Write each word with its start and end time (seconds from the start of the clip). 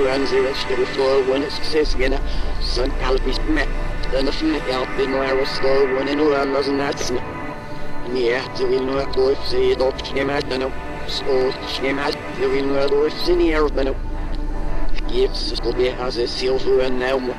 2024 0.00 2.20
Sunt 2.60 2.92
kalpisme. 3.02 3.60
Denne 4.12 4.32
fyrkanten 4.32 5.14
og 5.14 5.24
er 5.24 5.44
stående 5.46 6.14
nå 6.18 6.32
ennå 6.34 6.62
som 6.62 6.76
No 6.76 7.20
Нет, 8.12 8.58
вы 8.58 8.78
не 8.78 9.00
отложите, 9.00 9.56
We 9.56 9.76
know 9.76 10.24
мэтану. 10.24 10.72
Сочь 11.06 11.80
не 11.82 11.92
мэт, 11.92 12.16
вы 12.38 12.60
не 12.60 12.78
отложите, 12.78 13.34
не 13.34 13.52
эрбану. 13.52 13.94
Gifts 15.08 15.60
to 15.60 15.72
be 15.76 15.90
as 15.90 16.16
a 16.16 16.26
silver 16.26 16.80
and 16.80 17.02
elm. 17.02 17.32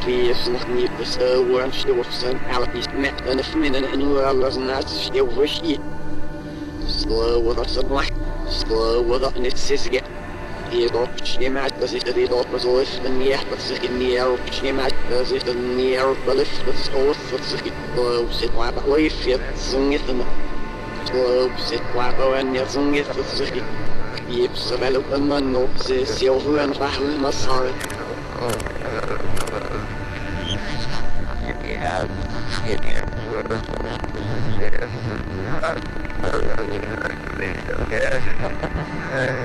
Please 0.00 0.48
not 0.48 0.68
me 0.68 0.86
for 0.88 1.04
so 1.04 1.42
one 1.42 1.72
stores 1.72 2.22
and 2.24 2.40
palaces 2.40 2.88
met 2.94 3.20
and 3.26 3.40
a 3.40 3.42
feminine 3.42 3.84
and 3.84 4.02
all 4.02 4.44
as 4.44 4.58
not 4.58 4.88
silver 4.88 5.46
sheet. 5.46 5.80
Slow 6.86 7.40
with 7.40 7.58
us 7.58 7.76
and 7.76 7.88
black, 7.88 8.12
slow 8.48 9.02
with 9.02 9.22
us 9.22 9.34
and 9.34 9.46
it's 9.46 9.70
is 9.70 9.88
get. 9.88 10.06
Here 10.70 10.88
got 10.88 11.11
hierop 11.38 12.46
was 12.50 12.64
ooit 12.64 13.00
een 13.04 13.16
meer, 13.16 13.40
dat 13.50 13.60
zich 13.60 13.80
in 13.80 13.96
meer 13.96 14.30
op 14.30 14.38
schneemat, 14.50 14.92
dat 15.08 15.30
is 15.30 15.42
de 15.42 15.54
meer 15.54 16.08
op 16.08 16.16
de 16.24 16.34
lucht, 16.34 16.64
dat 16.64 16.74
is 16.74 16.90
ooit, 16.94 17.16
dat 17.30 17.40
zich 17.44 17.62
in 17.62 17.72
slow 17.94 18.30
zit 18.30 18.52
waar 18.54 18.74
dat 18.74 18.86
leef, 18.86 19.24
je 19.24 19.38
zong 19.56 19.92
het 19.92 20.08
en 20.08 20.20
slow 21.04 21.50
zit 21.58 21.82
waar 21.94 22.16
dat 22.16 22.32
en 22.32 22.52
je 22.52 22.64
zong 22.68 22.96
het, 22.96 23.06
dat 23.06 23.24
zich 23.34 23.50
in. 23.50 23.62
Je 24.26 24.42
hebt 24.42 24.58
ze 24.58 24.78
wel 24.78 24.96
op 24.96 25.12
een 25.12 25.26
man 25.26 25.56
op, 25.56 25.70
ze 25.84 26.06
veel 26.06 26.58
en 26.58 26.78
wachten, 26.78 27.20
maar 27.20 27.32
sorry. 27.32 27.70
Sen 31.62 31.80
hade 31.80 32.08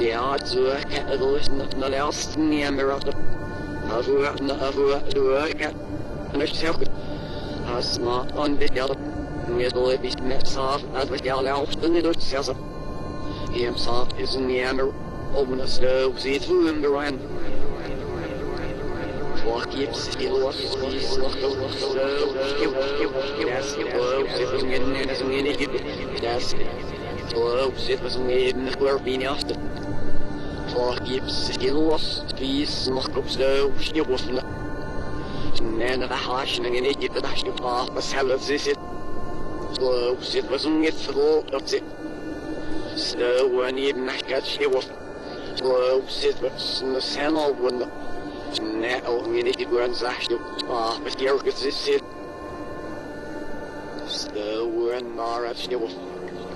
när 0.00 1.88
läst 1.88 2.36
ner 2.36 2.70
med 2.70 2.90
att 2.90 3.08
Avu 3.98 4.26
na 4.40 4.54
avu 4.68 4.94
du 5.14 5.36
öka 5.36 5.70
När 6.34 6.64
jag 6.64 6.74
Asma 7.78 8.26
on 8.36 8.56
det 8.56 8.76
jag 8.76 8.96
Med 9.48 9.72
då 9.74 9.90
är 9.90 9.98
visst 9.98 10.20
med 10.20 10.46
sav 10.46 10.80
att 10.94 11.10
vad 11.10 11.26
jag 11.26 11.44
lärt 11.44 11.82
den 11.82 11.96
i 11.96 12.00
det 12.00 12.20
så 12.20 12.54
Hem 13.54 13.74
sav 13.76 14.08
is 14.18 14.36
in 14.36 14.48
the 14.48 14.64
amber 14.64 14.92
Open 15.36 15.60
a 15.60 15.66
stove 15.66 16.20
see 16.20 16.38
through 16.38 16.68
him 16.68 16.82
the 16.82 16.88
run 16.88 17.18
Walk 19.46 19.78
gips 19.78 20.16
i 20.20 20.28
los 20.28 20.60
i 20.60 21.00
slok 21.00 21.36
och 21.44 21.70
så 21.70 21.88
skip 22.44 22.70
skip 22.96 23.10
skip 23.36 23.48
das 23.56 23.74
glow 23.74 24.26
sit 24.36 24.60
som 24.60 24.70
in 24.70 24.96
in 24.96 25.14
som 25.16 25.32
in 25.32 25.46
i 25.46 26.87
das 27.38 27.54
glow 27.54 27.72
sit 27.76 28.00
som 28.10 28.30
in 28.30 28.66
the 28.66 28.72
square 28.72 28.98
being 28.98 29.24
after 29.24 29.54
Walk 30.74 31.06
gips 31.06 31.50
i 31.60 31.70
los 31.70 32.24
i 32.40 32.66
slok 32.66 33.16
och 33.16 33.30
så 33.30 33.70
skip 33.78 34.10
och 34.10 34.20
så 34.20 34.40
Men 35.62 36.00
det 36.00 36.14
har 36.14 36.38
jag 36.38 36.66
ingen 36.66 36.84
idé 36.84 37.08
det 37.14 37.38
ska 37.38 37.62
vara 37.62 37.86
vad 37.94 38.04
heller 38.04 38.38
så 38.38 38.52
in 38.52 38.58
sit 38.58 38.78
så 42.96 43.48
when 43.48 43.78
you 43.78 43.94
make 43.94 44.36
a 44.36 44.40
skip 44.40 44.72
glow 45.60 46.02
sit 46.08 46.36
som 46.56 47.00
sen 47.00 47.36
all 47.36 47.54
when 47.54 47.84
Nej, 48.62 49.02
och 49.06 49.28
min 49.28 49.46
inte 49.46 49.64
går 49.64 49.82
en 49.82 49.94
särskild. 49.94 50.40
Ah, 50.70 50.92
men 51.02 51.12
jag 51.18 51.34
orkar 51.34 51.46
inte 51.46 51.70
se. 51.70 51.98
Stå 54.06 54.90
en 54.92 55.16
mara 55.16 55.54
fjol. 55.54 55.90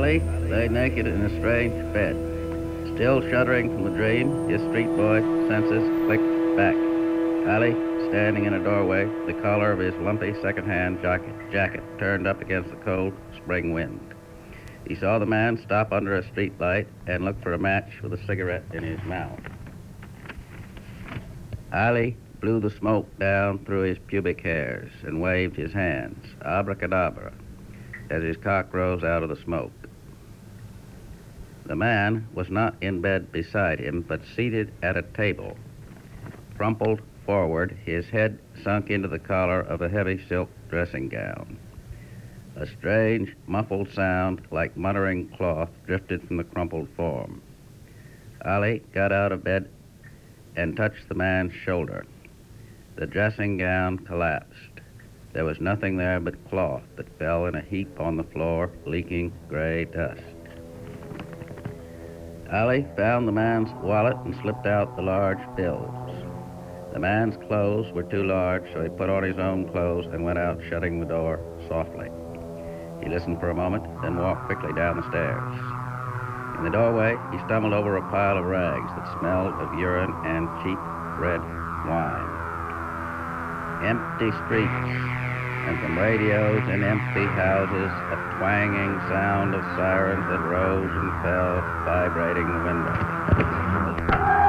Lay 0.00 0.68
naked 0.68 1.06
in 1.06 1.24
a 1.24 1.40
strange 1.40 1.92
bed. 1.92 2.14
Still 2.94 3.20
shuddering 3.22 3.70
from 3.70 3.84
the 3.84 3.90
dream, 3.90 4.48
his 4.48 4.60
street 4.62 4.88
boy 4.96 5.20
senses 5.48 5.86
clicked 6.06 6.56
back. 6.56 6.74
Ali, 7.48 7.72
standing 8.08 8.44
in 8.44 8.54
a 8.54 8.62
doorway, 8.62 9.04
the 9.26 9.40
collar 9.40 9.72
of 9.72 9.78
his 9.78 9.94
lumpy 9.96 10.34
second-hand 10.42 11.00
jacket, 11.00 11.34
jacket 11.52 11.82
turned 11.98 12.26
up 12.26 12.40
against 12.40 12.70
the 12.70 12.76
cold 12.76 13.14
spring 13.36 13.72
wind. 13.72 14.14
He 14.86 14.94
saw 14.94 15.18
the 15.18 15.26
man 15.26 15.60
stop 15.64 15.92
under 15.92 16.14
a 16.14 16.26
street 16.28 16.58
light 16.60 16.88
and 17.06 17.24
look 17.24 17.40
for 17.42 17.52
a 17.52 17.58
match 17.58 18.00
with 18.02 18.12
a 18.12 18.26
cigarette 18.26 18.64
in 18.72 18.82
his 18.82 19.02
mouth. 19.04 19.40
Ali 21.72 22.16
blew 22.40 22.60
the 22.60 22.70
smoke 22.70 23.08
down 23.18 23.64
through 23.64 23.82
his 23.82 23.98
pubic 24.06 24.40
hairs 24.40 24.90
and 25.02 25.20
waved 25.20 25.56
his 25.56 25.72
hands, 25.72 26.24
abracadabra, 26.44 27.32
as 28.10 28.22
his 28.22 28.36
cock 28.38 28.72
rose 28.72 29.04
out 29.04 29.22
of 29.22 29.28
the 29.28 29.36
smoke. 29.36 29.72
The 31.68 31.76
man 31.76 32.26
was 32.32 32.48
not 32.48 32.76
in 32.80 33.02
bed 33.02 33.30
beside 33.30 33.78
him, 33.78 34.00
but 34.00 34.24
seated 34.24 34.72
at 34.82 34.96
a 34.96 35.02
table, 35.02 35.54
crumpled 36.56 37.02
forward, 37.26 37.76
his 37.84 38.08
head 38.08 38.38
sunk 38.64 38.88
into 38.88 39.06
the 39.06 39.18
collar 39.18 39.60
of 39.60 39.82
a 39.82 39.90
heavy 39.90 40.18
silk 40.28 40.48
dressing 40.70 41.10
gown. 41.10 41.58
A 42.56 42.66
strange, 42.66 43.36
muffled 43.46 43.90
sound 43.90 44.40
like 44.50 44.78
muttering 44.78 45.28
cloth 45.28 45.68
drifted 45.86 46.26
from 46.26 46.38
the 46.38 46.44
crumpled 46.44 46.88
form. 46.96 47.42
Ali 48.42 48.82
got 48.94 49.12
out 49.12 49.30
of 49.30 49.44
bed 49.44 49.68
and 50.56 50.74
touched 50.74 51.06
the 51.10 51.14
man's 51.14 51.52
shoulder. 51.52 52.06
The 52.96 53.06
dressing 53.06 53.58
gown 53.58 53.98
collapsed. 53.98 54.80
There 55.34 55.44
was 55.44 55.60
nothing 55.60 55.98
there 55.98 56.18
but 56.18 56.48
cloth 56.48 56.84
that 56.96 57.18
fell 57.18 57.44
in 57.44 57.54
a 57.54 57.60
heap 57.60 58.00
on 58.00 58.16
the 58.16 58.24
floor, 58.24 58.72
leaking 58.86 59.34
gray 59.48 59.84
dust. 59.84 60.37
Ali 62.52 62.86
found 62.96 63.28
the 63.28 63.32
man's 63.32 63.68
wallet 63.82 64.16
and 64.24 64.34
slipped 64.36 64.66
out 64.66 64.96
the 64.96 65.02
large 65.02 65.38
bills. 65.54 65.92
The 66.94 66.98
man's 66.98 67.36
clothes 67.46 67.92
were 67.92 68.04
too 68.04 68.24
large, 68.24 68.62
so 68.72 68.82
he 68.82 68.88
put 68.88 69.10
on 69.10 69.22
his 69.22 69.38
own 69.38 69.70
clothes 69.70 70.06
and 70.12 70.24
went 70.24 70.38
out, 70.38 70.58
shutting 70.70 70.98
the 70.98 71.06
door 71.06 71.40
softly. 71.68 72.08
He 73.02 73.08
listened 73.10 73.38
for 73.38 73.50
a 73.50 73.54
moment, 73.54 73.84
then 74.00 74.16
walked 74.16 74.46
quickly 74.46 74.72
down 74.72 74.96
the 74.96 75.06
stairs. 75.08 75.52
In 76.56 76.64
the 76.64 76.70
doorway, 76.70 77.18
he 77.30 77.38
stumbled 77.44 77.74
over 77.74 77.96
a 77.96 78.10
pile 78.10 78.38
of 78.38 78.46
rags 78.46 78.90
that 78.96 79.18
smelled 79.18 79.60
of 79.60 79.74
urine 79.74 80.16
and 80.24 80.48
cheap 80.62 80.78
red 81.18 81.42
wine. 81.84 82.30
Empty 83.82 84.32
streets, 84.46 85.27
and 85.68 85.78
from 85.80 85.98
radios 85.98 86.66
in 86.70 86.82
empty 86.82 87.26
houses, 87.26 87.92
a 88.10 88.16
twanging 88.38 88.98
sound 89.06 89.54
of 89.54 89.62
sirens 89.76 90.26
that 90.30 90.40
rose 90.40 90.90
and 90.96 91.12
fell, 91.22 91.60
vibrating 91.84 92.50
the 92.54 92.64
window. 92.64 94.47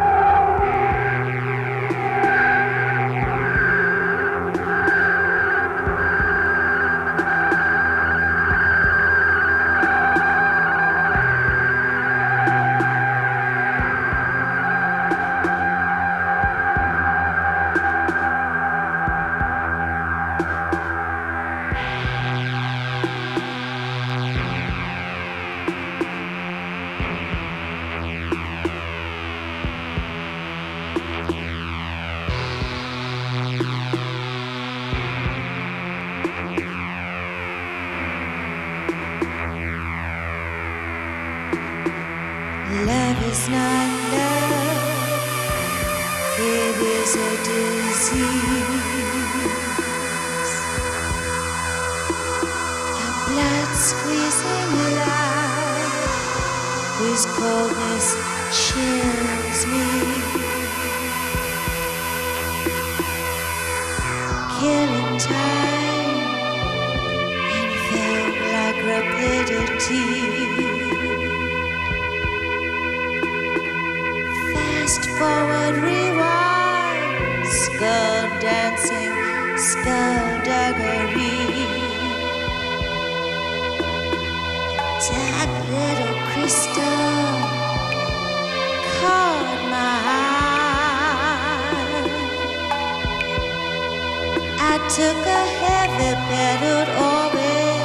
Took 94.89 95.25
a 95.25 95.45
heavy 95.61 96.15
pedaled 96.29 96.89
orbit, 96.97 97.81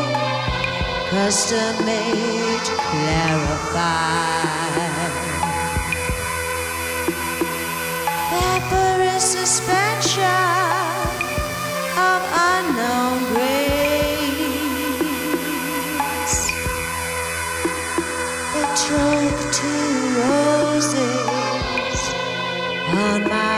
custom 1.11 1.85
made 1.85 2.65
to 2.65 2.75
clarify. 2.89 4.25
vaporous 8.31 9.25
suspension 9.39 10.23
of 12.09 12.21
unknown 12.51 13.19
grace. 13.33 13.59
Betrothed 18.55 19.47
to 19.59 19.73
roses 20.21 22.01
on 23.05 23.21
my 23.29 23.54